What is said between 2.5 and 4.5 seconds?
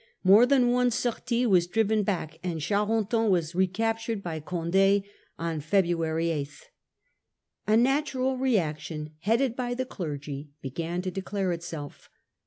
Charenton was recaptured by